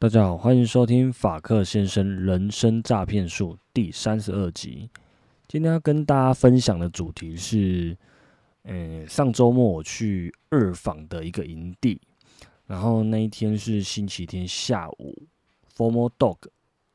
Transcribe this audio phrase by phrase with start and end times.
[0.00, 4.88] 大家好，欢迎收听法克先生人生诈骗术第三十二集。
[5.48, 7.98] 今天要跟大家分享的主题是，
[8.62, 12.00] 嗯，上周末我去二访的一个营地，
[12.64, 15.26] 然后那一天是星期天下午
[15.76, 16.36] ，Formal Dog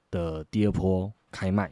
[0.10, 1.70] 的第二波开卖。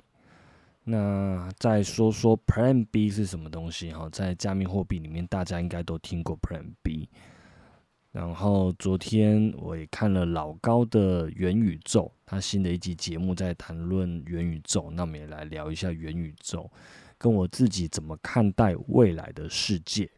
[0.84, 3.90] 那再说说 Plan B 是什么东西？
[3.94, 7.08] 哈，在加密货币里面，大家应该都听过 Plan B。
[8.12, 16.70] 然后昨天我也看了老高的元宇宙，他新的一集节目在谈论元宇宙，那我们也来聊一下元宇宙，
[17.18, 20.10] 跟我自己怎么看待未来的世界。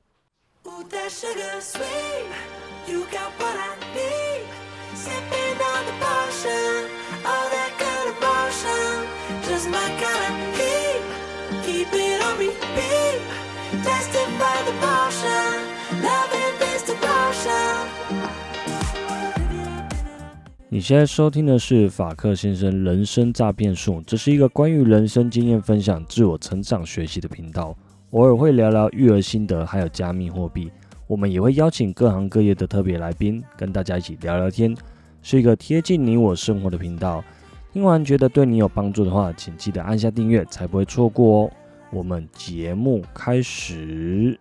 [20.73, 27.77] 你现在收听的是法克先生人生诈骗术，这是一个关于人生经验分享、自我成长学习的频道，
[28.09, 30.71] 偶尔会聊聊育儿心得，还有加密货币。
[31.05, 34.75] 我们也会邀请各行各业的特别来宾，跟大家一起聊聊天，
[35.21, 37.23] 是一个贴近你我生活的频道。
[37.71, 41.51] 听完觉得对你有帮助的话，请记得按下订阅，才不会错过哦。
[41.91, 44.39] 我们节目开始。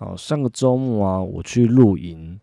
[0.00, 2.38] 好，上个周末啊，我去露营，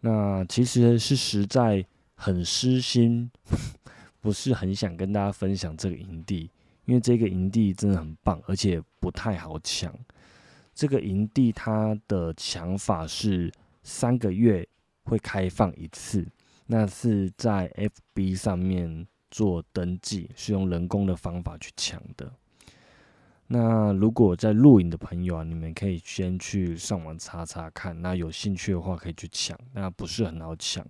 [0.00, 3.30] 那其实是实在很失心，
[4.20, 6.50] 不是很想跟大家分享这个营地，
[6.84, 9.96] 因为这个营地真的很棒，而且不太好抢。
[10.74, 13.52] 这个营地它的抢法是
[13.84, 14.66] 三个月
[15.04, 16.26] 会开放一次，
[16.66, 17.72] 那是在
[18.16, 22.32] FB 上面做登记，是用人工的方法去抢的。
[23.48, 28.00] 那如果在录影的朋友啊，你们可以先去上网查查看。
[28.02, 29.56] 那有兴趣的话，可以去抢。
[29.72, 30.84] 那不是很好抢。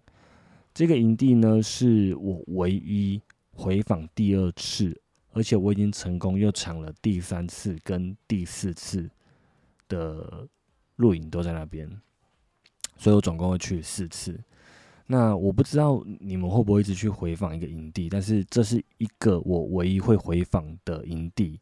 [0.73, 3.21] 这个营地呢，是我唯一
[3.53, 4.99] 回访第二次，
[5.33, 9.11] 而且我已经成功又抢了第三次跟第四次
[9.87, 10.49] 的
[10.97, 11.87] 录影都在那边，
[12.97, 14.39] 所以我总共会去四次。
[15.07, 21.61] 那我不知道你们会不会一直去回访一个营地，但是这是一个我唯一会回访的营地。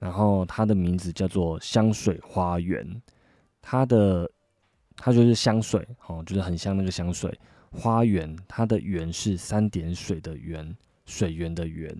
[0.00, 3.00] 然后它的名字叫做香水花园，
[3.60, 4.28] 它的
[4.96, 7.38] 它就是香水哦，就是很像那个香水
[7.70, 8.34] 花园。
[8.48, 10.74] 它的园是三点水的园，
[11.04, 11.94] 水源的源。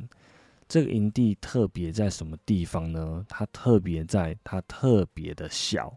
[0.66, 3.24] 这个营地特别在什么地方呢？
[3.28, 5.88] 它特别在它特别的小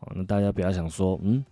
[0.00, 0.12] 哦。
[0.14, 1.42] 那大家不要想说，嗯，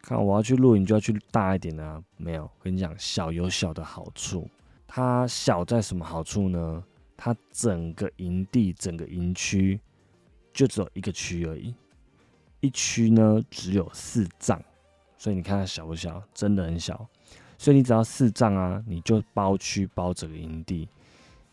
[0.00, 2.48] 看我要去露营就要去大一点的，没有。
[2.62, 4.48] 跟你讲，小有小的好处。
[4.86, 6.84] 它小在什么好处呢？
[7.16, 9.80] 它整个营地、整个营区
[10.52, 11.74] 就只有一个区而已，
[12.60, 14.60] 一区呢只有四丈，
[15.16, 16.22] 所以你看它小不小？
[16.34, 17.08] 真的很小。
[17.56, 20.88] 所以你只要四丈啊，你就包区包整个营地。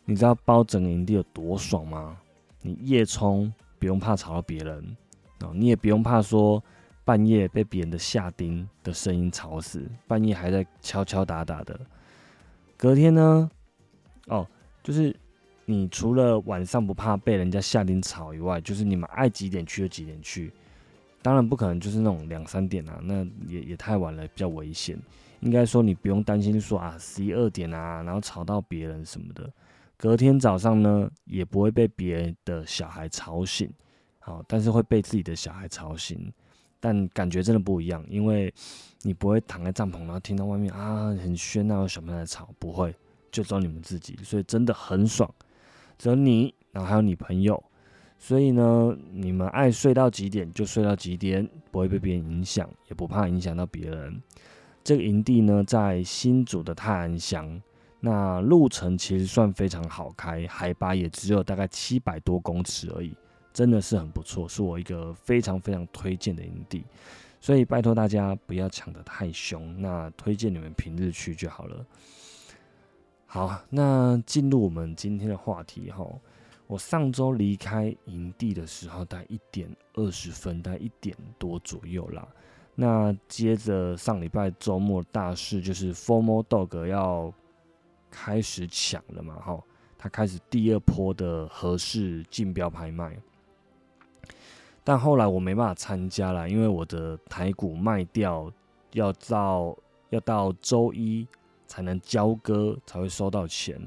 [0.06, 2.18] 你知道包整个营地有多爽吗？
[2.62, 4.98] 你夜冲不用怕吵到别人
[5.42, 6.62] 哦，你也不用怕说
[7.06, 11.80] 半夜被别人的下钉的声音吵死，半夜还在敲敲打打的。
[12.76, 13.50] 隔天呢，
[14.28, 14.46] 哦，
[14.84, 15.16] 就是。
[15.66, 20.52] 你除了晚上不怕被人家下令吵以外，就是你们爱几点去就几点去。
[21.22, 25.00] 当然不可能就是那种两三点啊，那也也太晚了，比较危险。
[25.42, 29.52] 应该说你不用担心说啊十一二点啊，然后吵到别人什么的。
[29.98, 33.72] 隔天早上呢，也不会被别的小孩吵醒，
[34.20, 36.32] 好，但是会被自己的小孩吵醒。
[36.80, 38.52] 但感觉真的不一样，因为
[39.04, 42.92] 你不会躺在帐篷，然后听到外面啊很喧闹，有小朋友在吵，不会，
[43.32, 45.32] 就只有你们自己，所以真的很爽。
[46.02, 47.64] 只有你，然后还有你朋友，
[48.18, 54.20] 所以呢，你们爱睡到几点就睡到几点，不会被别人影响，也不怕影响到别人。
[54.84, 57.62] 这个营地呢，在新竹的泰安乡，
[58.00, 63.16] 那路程其实算非常好开，海拔也只有大概七百多公尺而已，
[63.54, 66.84] 真的是很不错，是我一个非常非常推荐的营地。
[67.40, 71.86] 所以拜托大家不要抢得太凶，那推荐你们平日去就好了。
[73.34, 76.06] 好，那进入我们今天的话题哈。
[76.68, 82.28] 我上周离开营地的时候，大概一点二十分，大概一点多左右啦。
[82.76, 87.34] 那接着上礼拜周末大事就是 Formal Dog 要
[88.10, 89.64] 开始抢了嘛，哈，
[89.98, 93.18] 他开始第二波的合适竞标拍卖。
[94.84, 98.52] 但后来我没办法参加了，因为我的台股卖掉
[98.92, 99.74] 要到
[100.10, 101.26] 要到周一。
[101.72, 103.80] 才能交割，才会收到钱。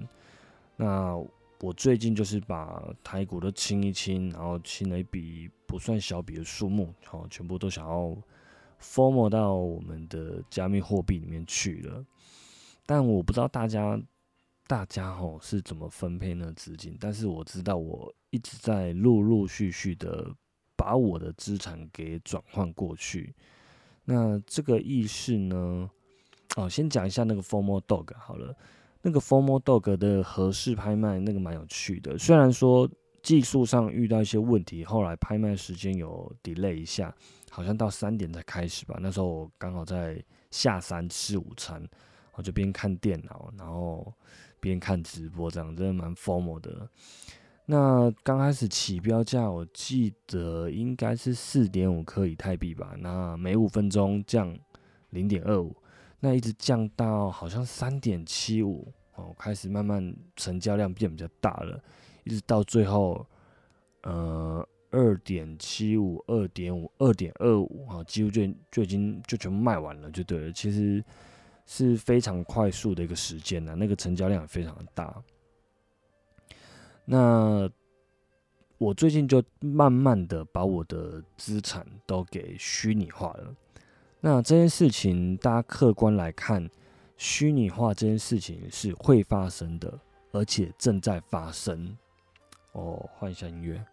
[0.74, 1.14] 那
[1.60, 8.16] 我最近就是把台股都清一清，然后清了一笔不算小笔的数目，好，全部都想要
[8.80, 12.02] form 到我们的加密货币里面去了。
[12.86, 14.00] 但我不知道大家
[14.66, 20.34] 大家吼是怎么分配那资金，但是我知道我一直在陆陆续续的
[20.74, 23.34] 把我的资产给转换过去。
[24.06, 25.90] 那这个意识呢？
[26.56, 28.54] 哦，先讲一下那个 Formal Dog 好了。
[29.02, 32.16] 那个 Formal Dog 的合适拍卖，那个蛮有趣的。
[32.16, 32.88] 虽然说
[33.22, 37.14] 技术上遇到一些问题，后来拍卖时间有 delay 一下，
[37.50, 38.98] 好像到三点才开始吧。
[39.00, 41.86] 那时候我刚好在下山吃午餐，
[42.34, 44.10] 我就边看电脑，然后
[44.58, 46.88] 边看直播，这样真的蛮 formal 的。
[47.66, 52.94] 那刚开始起标价，我记得应该是四点五颗以太币吧。
[52.98, 54.54] 那每五分钟降
[55.10, 55.74] 零点二五，
[56.24, 61.78] 那一直降到好像三点七五哦，开始慢慢成交量变比较大了，
[62.24, 63.26] 一直到最后，
[64.04, 68.40] 呃，二点七五、二点五、二点二五啊，几乎就
[68.70, 70.50] 就已经就全部卖完了，就对了。
[70.50, 71.04] 其实
[71.66, 75.22] 是非常快速的一个时间呢，那个成交量也非常的大。
[77.04, 77.70] 那
[78.78, 83.54] 我最近就慢慢的把我的资产都给虚拟化了。
[84.26, 86.66] 那这件事情，大家客观来看，
[87.18, 90.00] 虚拟化这件事情是会发生的，
[90.32, 91.94] 而且正在发生。
[92.72, 93.84] 哦，换一下音乐。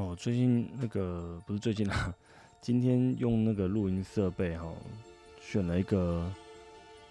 [0.00, 2.14] 哦，最近那个不是最近啦，
[2.62, 4.66] 今天用那个录音设备哈，
[5.42, 6.26] 选了一个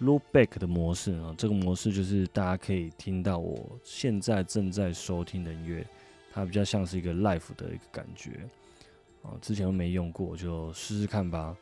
[0.02, 1.34] loopback 的模式啊。
[1.38, 5.86] 这个模式就是大家可以听到我现在正在收听的音乐，
[6.34, 8.40] 它比较像是一个 live 的一个感觉。
[9.22, 11.56] 哦，之前都没用过，就试试看吧。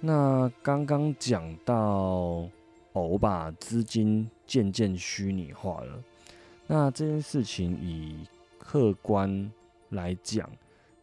[0.00, 2.48] 那刚刚讲到，
[2.94, 6.02] 我把资金渐渐虚拟化了。
[6.66, 8.26] 那这件事情以
[8.58, 9.52] 客观。
[9.90, 10.50] 来讲，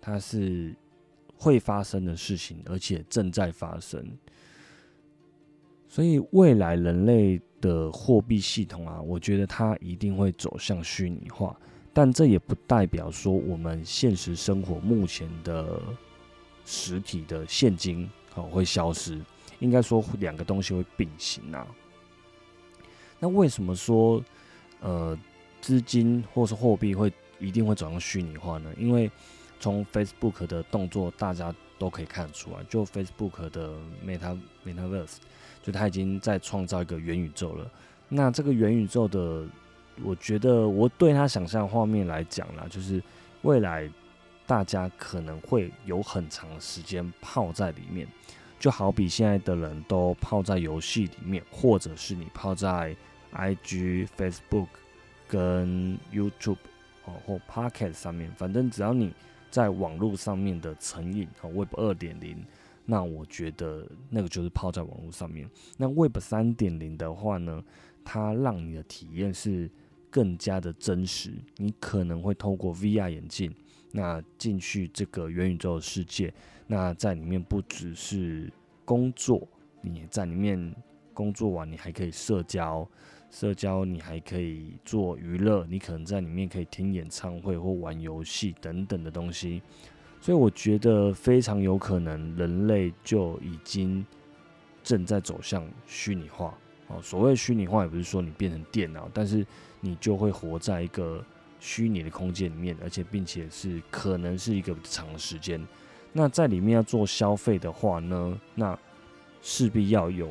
[0.02, 0.76] 它是
[1.38, 4.06] 会发生的事情，而且正在发生。
[5.88, 11.56] 所以未来人类的货币系统啊，我觉得它一定会走向虚拟化。
[11.94, 15.80] 但这也不代表说我们现实生活目前的
[16.66, 19.22] 实体的现金哦会消失。
[19.60, 21.68] 应该说两个东西会并行啊。
[23.20, 24.24] 那为什么说
[24.82, 25.18] 呃
[25.62, 27.14] 资金或是货币会？
[27.44, 28.74] 一定会走向虚拟化呢？
[28.78, 29.12] 因为
[29.60, 33.74] 从 Facebook 的动作，大家都可以看出来，就 Facebook 的
[34.06, 35.18] Meta Metaverse，
[35.62, 37.69] 就它已经在创造一个元宇宙了。
[38.10, 39.45] 那这个元宇宙的，
[40.04, 43.01] 我觉得我对它想象画面来讲啦，就是
[43.44, 43.89] 未来
[44.46, 48.07] 大家可能会有很长时间泡在里面，
[48.60, 52.96] 就好比现在的人都泡在游戏里面，或者是你泡在
[53.34, 54.68] IG、Facebook
[55.28, 56.57] 跟 YouTube。
[57.06, 59.14] 哦，或 Pocket 上面，反正只要你
[59.50, 62.44] 在网络上面的成瘾和 Web 二点零，
[62.86, 65.50] 那我觉得那个就是泡在网络上面。
[65.78, 67.64] 那 Web 三点零的话呢，
[68.04, 69.70] 它让你的体验是
[70.10, 71.34] 更加的真实。
[71.58, 73.54] 你可能会透过 VR 眼镜，
[73.92, 76.34] 那进去这个元宇宙的世界，
[76.68, 78.51] 那在里面不只是
[78.86, 79.48] 工作，
[79.82, 80.74] 你在里面
[81.13, 82.88] 工作完，你还可以社交。
[83.34, 89.60] 社交，你还可以做娱乐，你可能在里面可以听演唱会或玩游戏等等的东西，
[90.22, 94.06] 所以我觉得非常有可能人类就已经
[94.84, 96.56] 正在走向虚拟化。
[96.90, 99.44] 哦，所谓虚拟化，也不是说你变成电脑，但是
[99.82, 101.25] 你就会活在一个
[101.60, 105.60] 虚拟的空间里面，而且并且是可能是一个长时间。
[106.12, 108.78] 那在里面要做消费的话呢，那
[109.42, 110.30] 势必要有。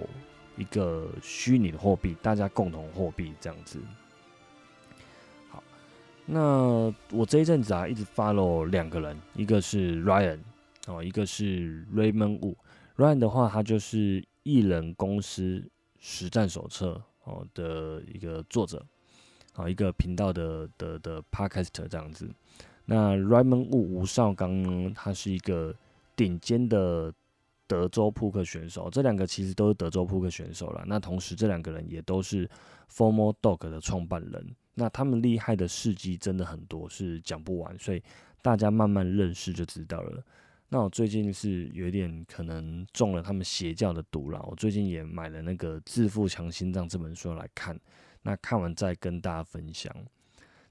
[0.57, 3.81] 一个虚拟的货币，大家共同货币这样子。
[5.49, 5.63] 好，
[6.27, 10.39] 那我这一阵子啊，一直 follow 两个人，一个是 Ryan
[10.87, 12.55] 哦，一个是 Raymond Wu。
[12.97, 15.65] Ryan 的话，他就是艺人公司
[15.99, 18.85] 实战手册哦的一个作者，
[19.55, 22.29] 啊，一个频道的的的 Podcast 这样子。
[22.85, 25.75] 那 Raymond Wu 吴少刚呢，他是一个
[26.15, 27.13] 顶尖的。
[27.67, 30.85] 德州扑克选手，这两个其实都是德州扑克选手了。
[30.87, 32.49] 那同时，这两个人也都是
[32.91, 34.55] Formal Dog 的创办人。
[34.75, 38.03] 那他们厉害的事迹真的很多，是讲不完，所以
[38.41, 40.23] 大家慢慢认识就知道了。
[40.69, 44.43] 那我最近是有点可能中了他们邪教的毒了。
[44.51, 47.79] 我最近也买了那个《致富强心脏》这本书来看，
[48.23, 49.95] 那看完再跟大家分享。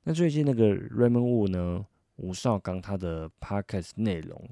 [0.04, 4.50] 那最近那个 Raymond Wu 呢，吴少刚他的 Podcast 内容，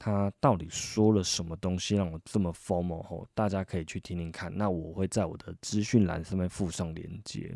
[0.00, 3.28] 他到底说了什么东西让我这么 formal 吼？
[3.34, 4.50] 大家可以去听听看。
[4.56, 7.54] 那我会在我的资讯栏上面附上连接。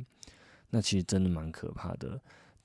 [0.69, 2.21] 那其实真的蛮可怕的。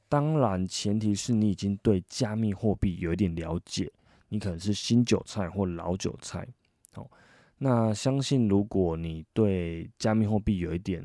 [0.10, 3.92] 当然，前提是你已经对加密货币有一点了解。
[4.32, 6.48] 你可能是新韭菜或老韭菜，
[6.94, 7.10] 好，
[7.58, 11.04] 那相信如果你对加密货币有一点，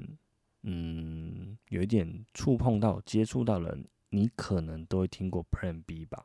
[0.64, 3.74] 嗯，有一点触碰到、接触到了，
[4.10, 6.22] 你可能都会听过 Plan B 吧，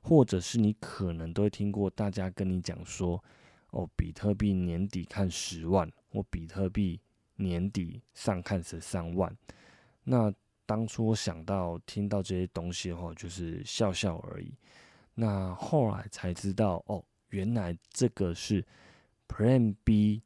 [0.00, 3.22] 或者是你可能都会听过大家跟你讲说，
[3.70, 7.00] 哦，比特币年底看十万，或比特币
[7.36, 9.36] 年底上看十三万。
[10.04, 10.32] 那
[10.64, 14.54] 当初我想到听到这些东西的话，就是笑笑而已。
[15.14, 18.64] 那后来才知道，哦，原来这个是
[19.26, 20.22] Plan B，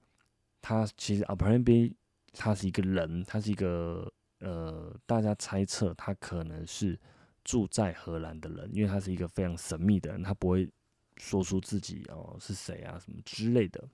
[0.61, 1.97] 他其实啊，Plan B
[2.33, 6.99] 他是一个人，他是一个呃，大家猜测他可能是
[7.45, 10.69] 住在荷兰的人，因为他是一个非常神秘的人，他不会
[11.17, 13.89] 说出自己哦是谁啊什么之类的。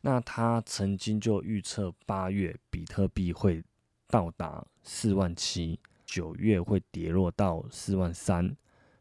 [0.00, 3.62] 那他曾经就预测八月比特币会
[4.06, 8.56] 到达四万七，九月会跌落到四万三。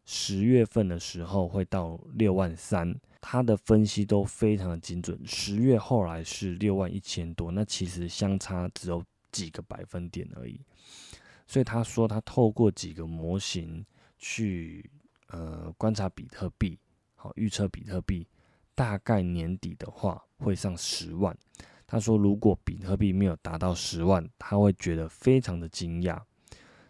[0.09, 5.19] 十月份的时候会到六万三，他的分析都非常的精准。
[5.25, 9.03] 十月后来是六万一千多，那其实相差只有
[9.33, 10.61] 几个百分点而已。
[11.47, 13.85] 所以他说他透过几个模型
[14.17, 14.89] 去
[15.27, 16.77] 呃观察比特币，
[17.15, 18.27] 好预测比特币
[18.75, 21.35] 大概年底的话会上十万。
[21.87, 26.21] 他说如果比特币没有达到十万，他会觉得非常的惊讶。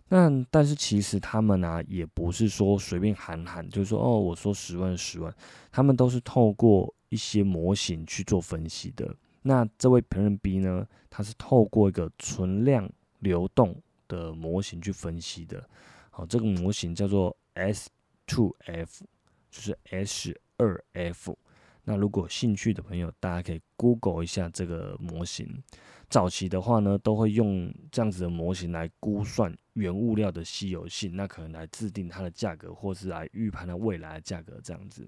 [0.09, 5.31] 那但是其实他们呢，也不是说随便喊喊，就是说哦，我说十万十万，
[5.71, 9.15] 他们都是透过一些模型去做分析的。
[9.43, 15.67] 那这位评论 B 呢，他是透过一个存量流动的模型去分析的。
[16.09, 17.89] 好，这个模型叫做 S
[18.25, 19.05] two F，
[19.51, 21.37] 就是 S 二 F。
[21.83, 25.63] 那如果兴趣的朋友，大家可以 Google 一下这个模型。
[26.09, 35.07] 早期的话呢，都会用这样子的模型来估算原物料的稀有性，那可能来制定它的价格，或是来预判它未来的价格这样子。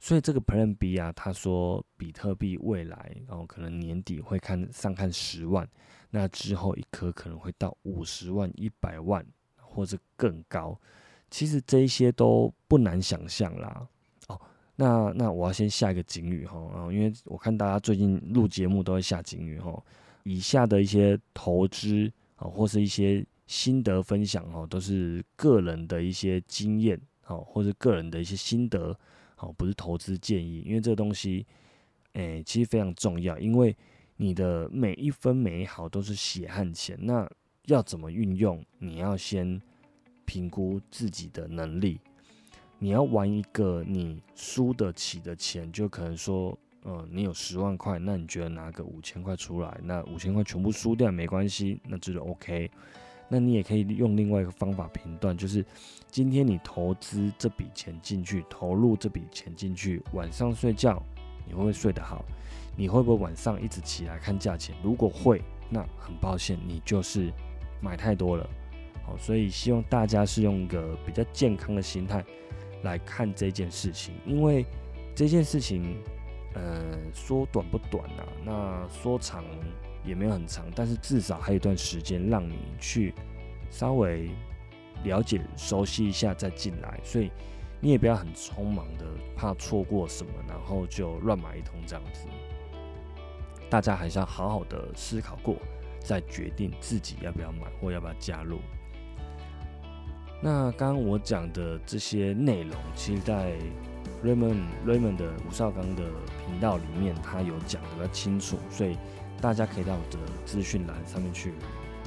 [0.00, 5.68] 所以这个 Plan B 啊，他说比特币未来，然后可能年底会看上看十万，
[6.10, 9.24] 那之后一颗可能会到五十万、一百万
[9.56, 10.76] 或者更高。
[11.30, 13.86] 其实这一些都不难想象啦。
[14.28, 14.40] 哦
[14.76, 16.58] 那那我要先下一个警语哈，
[16.90, 19.78] 因为我看大家最近录节目都会下警语哈。
[20.22, 28.98] 以下的一些投资啊，或是一些心得分享哦，都是个人的一些经验哦，或者个人的一些心得
[29.40, 30.62] 哦，不是投资建议。
[30.66, 31.46] 因为这个东西，
[32.12, 33.76] 诶，其实非常重要，因为
[34.16, 37.28] 你的每一分每一毫都是血汗钱，那
[37.66, 39.60] 要怎么运用，你要先
[40.24, 42.00] 评估自己的能力。
[42.78, 52.70] 你要玩一个你输得起的钱，就可能说，呃，你有十万块，那你觉得拿个五千块出来，那五千块全部输掉没关系，那这就 OK。
[53.30, 55.64] 那你也可以用另外一个方法评断，就是
[56.10, 61.02] 今天你投资这笔钱进去，投入这笔钱进去，晚上睡觉
[61.46, 62.24] 你会不会睡得好？
[62.76, 64.74] 你会不会晚上一直起来看价钱？
[64.82, 67.32] 如果会，那很抱歉，你就是
[67.80, 68.46] 买太多了。
[69.06, 72.24] 好，所以希望大家是用一个比较健康的心态。
[72.82, 74.64] 来看这件事情，因为
[75.14, 76.02] 这件事情，
[76.54, 79.44] 呃，说短不短呐，那说长
[80.04, 83.14] 也没有很长，但是至少还有一段时间让你去
[83.70, 84.30] 稍微
[85.04, 87.30] 了解、熟悉一下再进来，所以
[87.80, 92.26] 你也不要很匆忙的，怕错过什么，然后就乱买一通这样子。
[93.70, 95.56] 大家还是要好好的思考过，
[96.00, 98.58] 再决定自己要不要买或要不要加入。
[100.42, 103.56] 那刚刚我讲的这些内容，其实，在
[104.24, 106.02] Raymond Raymond 的吴少刚的
[106.44, 108.96] 频道里面，他有讲的比较清楚，所以
[109.40, 111.54] 大家可以到我的资讯栏上面去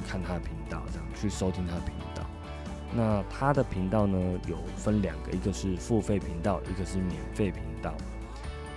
[0.06, 2.22] 看他的频道，这样去收听他的频道。
[2.96, 7.92] 那他的频道呢，有分两个，一个是付费频道，一个是免费频道。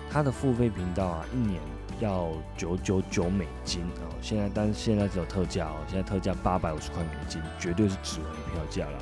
[0.09, 1.61] 他的付费频道啊，一年
[1.99, 8.97] 要九九九美金哦，现在但是现在只有特价哦，现在特价八百五十块美金，绝对是值回票价了。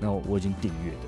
[0.00, 1.06] 那我已经订阅的，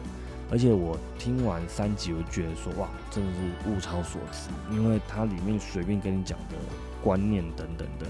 [0.50, 6.56] 而且我听完三集，我觉得说哇，真的是物超所值，因为它里面随便跟你讲的
[7.04, 8.06] 观念等等的，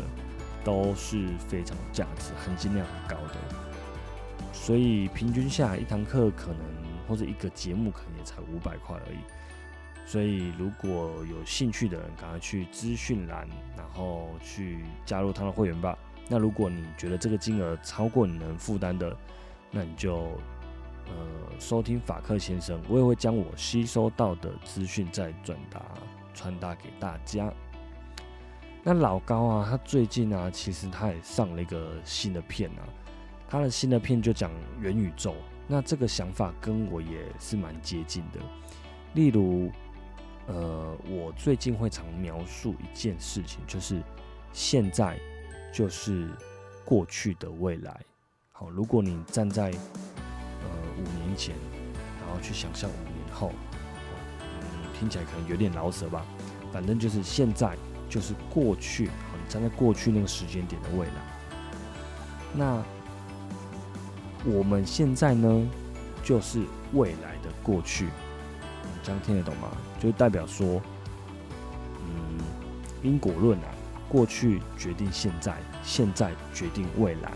[0.62, 3.34] 都是非常价值、含金量很高的。
[4.52, 6.60] 所以平均下来一堂课可能
[7.08, 9.18] 或者一个节目可能也才五百块而已。
[10.06, 15.98] 所以如果有兴趣的人，赶快去资讯栏，然后去加入他的会员吧。
[16.28, 19.14] 那如果你觉得这个金额超过你能负担的，
[19.70, 20.14] 那你就
[21.06, 21.14] 呃
[21.58, 25.82] 收听法克先生，我也会将我吸收到的资讯再转达
[26.32, 27.52] 传达给大家。
[28.86, 32.84] 那老高啊，他最近啊，其实他也上了一个新的片啊，
[33.48, 35.34] 他的新的片就讲元宇宙。
[35.66, 38.38] 那这个想法跟我也是蛮接近的。
[39.14, 39.70] 例如，
[40.48, 44.02] 呃，我最近会常描述一件事情，就是
[44.52, 45.18] 现在
[45.72, 46.28] 就是
[46.84, 47.98] 过去的未来。
[48.52, 51.56] 好，如果你站在呃五年前，
[52.20, 53.50] 然后去想象五年后，
[54.42, 56.22] 嗯，听起来可能有点老舍吧。
[56.70, 57.74] 反正就是现在。
[58.08, 61.12] 就是过去，你站在过去那个时间点的未来。
[62.52, 62.82] 那
[64.44, 65.68] 我们现在呢，
[66.22, 68.04] 就是未来的过去。
[68.04, 69.68] 你这样听得懂吗？
[69.98, 70.80] 就代表说，
[72.00, 72.38] 嗯，
[73.02, 73.68] 因果论啊，
[74.08, 77.32] 过去决定现在，现在决定未来，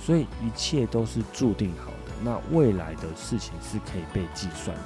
[0.00, 2.12] 所以一切都是注定好的。
[2.22, 4.84] 那未来的事情是可以被计算的，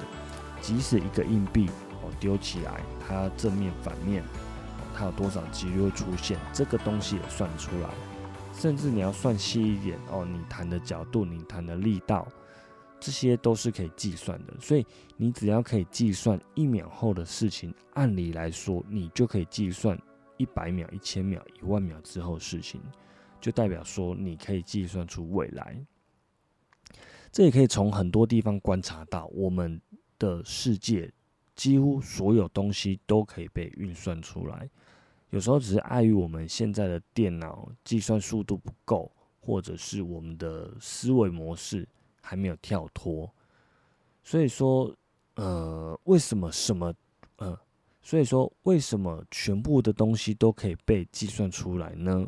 [0.60, 1.70] 即使一个硬币
[2.02, 4.24] 哦丢起来，它正面反面。
[4.98, 6.36] 它有多少几率会出现？
[6.52, 7.88] 这个东西也算出来，
[8.52, 12.26] 甚至你要算细一点哦，你弹的角度、你弹的力道，
[12.98, 14.52] 这些都是可以计算的。
[14.60, 14.84] 所以
[15.16, 19.96] 你只要可以计算一秒后的事情，按理来说，你就可以计算
[20.36, 22.80] 一百秒、一千秒、一万秒之后的事情，
[23.40, 25.80] 就代表说你可以计算出未来。
[27.30, 29.80] 这也可以从很多地方观察到，我们
[30.18, 31.08] 的世界
[31.54, 34.68] 几乎所有东西都可以被运算出来。
[35.30, 41.86] 有时候只是碍于我们现在的电脑计算速度不够，或者是我们的思维模式
[42.22, 43.30] 还没有跳脱。
[44.22, 44.90] 所以说，
[45.34, 46.94] 呃，为什么什么，
[47.36, 47.58] 呃，
[48.02, 52.26] 所以说为什么全部的东西都可以被计算出来呢？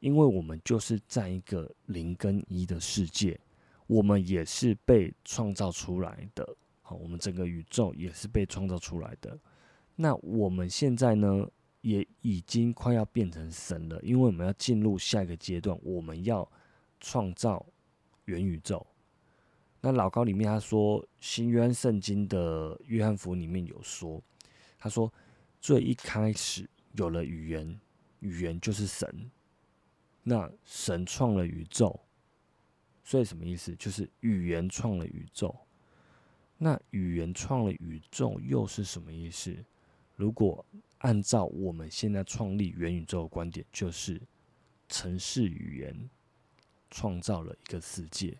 [0.00, 3.38] 因为我们就是在一个零跟一的世界，
[3.86, 6.56] 我们也是被创造出来的。
[6.82, 9.38] 好，我们整个宇宙也是被创造出来的。
[9.94, 11.48] 那我们现在呢？
[11.88, 16.46] 也已经快要变成神了，因为我们要进入下一个阶段，我们要
[17.00, 17.64] 创造
[18.26, 18.86] 元宇宙。
[19.80, 24.22] 那老高里面他说，新约翰圣经的约翰福音里面有说，
[24.78, 25.10] 他说
[25.62, 27.80] 最一开始有了语言，
[28.20, 29.30] 语言就是神。
[30.22, 31.98] 那神创了宇宙，
[33.02, 33.74] 所以什么意思？
[33.76, 35.56] 就是语言创了宇宙。
[36.58, 39.56] 那语言创了宇宙又是什么意思？
[40.18, 40.66] 如果
[40.98, 44.20] 按照我们现在创立元宇宙的观点，就是
[44.88, 46.10] 城市语言
[46.90, 48.36] 创造了一个世界。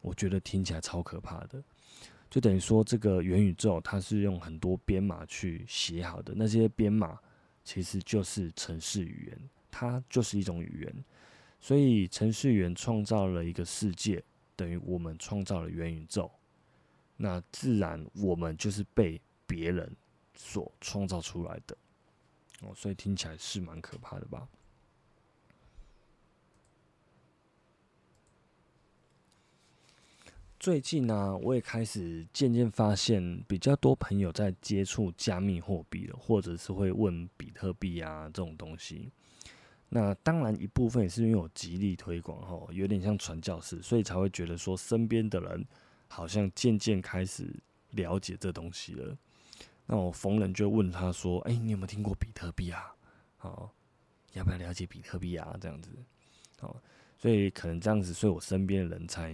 [0.00, 1.62] 我觉得听起来超可怕的，
[2.30, 7.20] 就等于说这个元宇宙它是用很多编码去写好的，那些编码
[7.62, 11.04] 其实就是城市语言，它就是一种语言。
[11.60, 14.24] 所以城市语言创造了一个世界，
[14.56, 16.30] 等于我们创造了元宇宙。
[17.18, 19.96] 那自然我们就是被别人。
[20.42, 21.76] 所创造出来的
[22.62, 24.48] 哦，所以听起来是蛮可怕的吧？
[30.58, 39.12] 最近呢，我也开始渐渐发现，比较多朋友在接触加密货币了，或者是会问比特币啊这种东西。
[39.90, 45.66] 那当然一部分也是因为我极力推广哈，有点像传教士，所以才会觉得说身边的人
[46.08, 47.54] 好像渐渐开始
[47.90, 49.14] 了解这东西了。
[49.86, 52.94] 那我逢人就问他说：“哎，你有没有听过比特币啊？
[53.36, 53.74] 好，
[54.34, 55.56] 要不要了解比特币啊？
[55.60, 55.90] 这样子，
[56.60, 56.80] 好，
[57.18, 59.32] 所以可能这样子，所以我身边的人才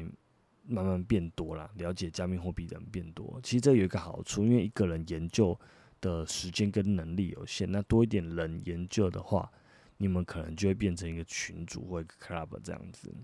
[0.67, 3.39] 慢慢变多了，了解加密货币的人变多。
[3.43, 5.59] 其实这有一个好处，因为一个人研究
[6.01, 9.53] 的时间跟能力有限，那多一点人研究的话，
[9.99, 13.15] 你们可能就会变成一个群组或一个 club 这样子。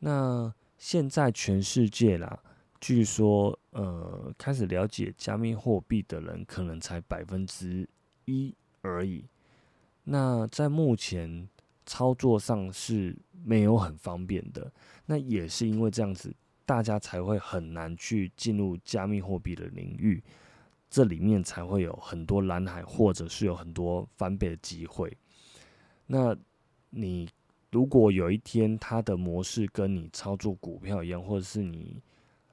[0.00, 2.38] 那现在全世界啦。”
[2.80, 7.88] 据说，呃，开始了解加密货币的人可能才百分之
[8.24, 9.24] 一而已。
[10.04, 11.48] 那在目前
[11.84, 14.72] 操作上是没有很方便的。
[15.06, 20.22] 那也是因为这样子，大家才会很难去进入加密货币的领域。
[20.90, 25.14] 这里面才会有很多蓝海，或者是有很多翻倍的机会。
[26.06, 26.34] 那
[26.90, 27.28] 你
[27.70, 32.00] 如果有一天它的模式跟你操作股票一样，或者是你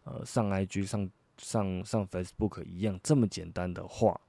[0.05, 4.19] 呃，上 IG 上上上 Facebook 一样这么简单的话，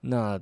[0.00, 0.40] 那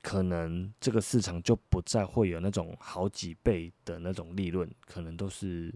[0.00, 5.74] 可能这个市场就不再会有那种好几倍的那种利润，可能都是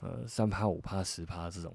[0.00, 1.74] 呃三趴五趴十趴这种。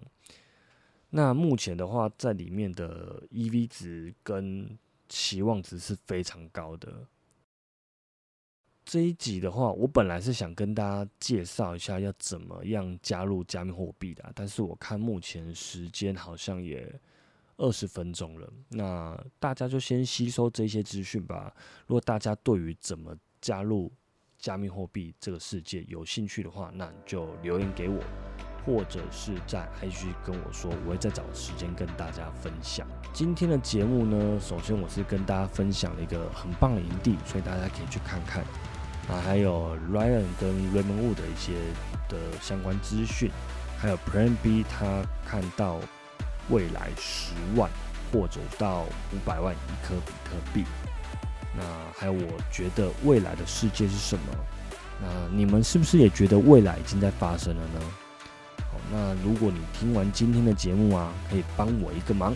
[1.09, 7.07] 那目前的话，在里面的 EV 值跟期望值是非常高的。
[8.89, 16.89] 这一集的话，我本来是想跟大家介绍一下要怎么样加入加密货币的，但是我看目前时间好像也
[17.57, 21.53] 二十分钟了，那大家就先吸收这些资讯吧。
[21.85, 23.91] 如果大家对于怎么加入
[24.39, 28.01] 加密货币这个世界有兴趣的话，那你就留言给我，
[28.65, 32.87] 或者是在 IG 跟我说，我会再找时间跟大家分享。
[33.13, 38.45] 今天的节目呢，首先我是跟大家分享了一个很棒的营地，所以大家可以去看看。
[39.07, 41.53] 啊，还有 Ryan 跟 Raymond Wu 的一些
[42.09, 43.31] 的相关资讯，
[43.77, 45.79] 还有 Plan B 他看到
[46.49, 47.69] 未来十万
[48.11, 48.81] 或者到
[49.13, 50.65] 五百万一颗比特币。
[51.55, 51.63] 那
[51.97, 54.23] 还有，我觉得未来的世界是什么？
[55.01, 57.79] 那你们是不是也觉得未来已经在发生了呢？
[58.57, 62.35] 好，那如果你听完今天的节目啊，可以帮我一个忙，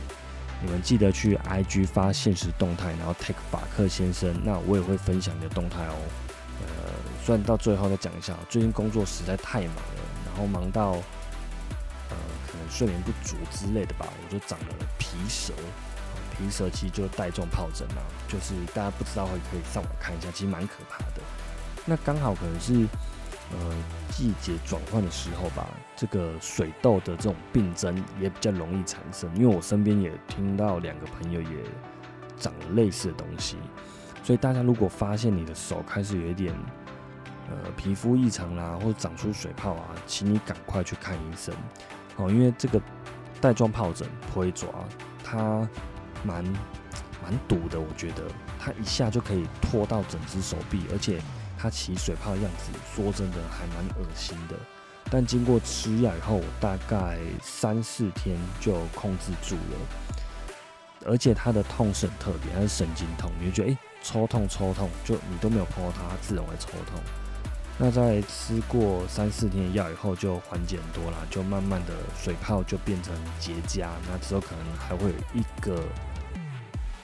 [0.63, 5.95] 你们记得去 IG 发现实动态，然后 take 法克先生，那我也会分享你的动态哦。
[7.23, 10.91] 算，到最后再讲一下，最近工作实在太忙了，然后忙到
[12.09, 14.65] 呃可能睡眠不足之类的吧，我就长了
[14.97, 15.53] 皮蛇。
[16.37, 21.21] 皮蛇其实就带状疱疹嘛，就是大家不知道会可以上网看一下，其实蛮可怕的。
[21.85, 22.73] 那刚好可能是
[23.51, 23.75] 呃
[24.09, 31.57] 季节转换的时候吧，这个水痘的这种病症也比较容易产生，因为我身边也听到两个朋友也
[32.39, 33.57] 长了类似的东西。
[34.23, 36.55] 所以大家如果发现你的手开始有一点
[37.63, 41.53] 呃皮肤异常啦，或者长出水泡啊，请你赶快去看医生
[42.15, 42.81] 哦，因为这个
[43.39, 44.69] 带状疱疹不会抓，
[45.23, 45.67] 它
[46.23, 46.43] 蛮
[47.23, 48.23] 蛮毒的，我觉得
[48.59, 51.21] 它一下就可以拖到整只手臂，而且
[51.57, 54.55] 它起水泡的样子，说真的还蛮恶心的。
[55.09, 63.77] 但经过吃药以后，大概三四天就控制住了，而且它的痛是很特别，它是神经痛，你就觉得诶。
[64.03, 66.99] 抽痛抽痛，就你都没有碰到它，它自然会抽痛。
[67.77, 73.87] 那在吃过三四天的药以后，就缓解很多啦，就慢慢的水泡就变成结痂。
[74.07, 75.83] 那之后可能还会有一个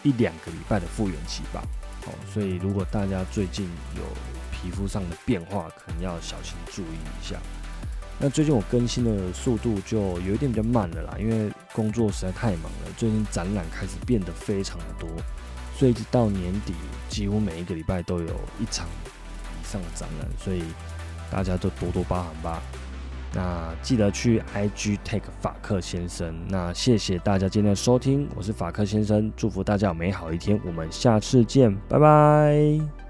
[0.04, 1.64] 一两个礼拜的复原期吧。
[2.06, 4.04] 哦，所以如果大家最近有
[4.52, 7.38] 皮肤上的变化，可能要小心注意一下。
[8.20, 12.92] 那最近我更新的速度就有一点比较慢了啦，因为工作实在太忙了。
[12.98, 15.10] 最近展览开始变得非常的多。
[15.76, 16.74] 所以直到年底，
[17.10, 18.88] 几乎每一个礼拜都有一场
[19.68, 20.64] 上的展览，所以
[21.30, 22.62] 大家都多多包涵吧。
[23.34, 26.34] 那记得去 IG take 法克先生。
[26.48, 33.07] 那谢谢大家今天的收听，我是法克先生，祝福大家有美好一天，我们下次见，拜拜。